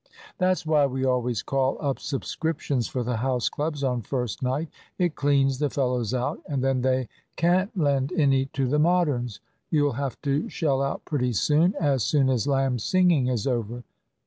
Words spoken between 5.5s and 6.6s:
the fellows out,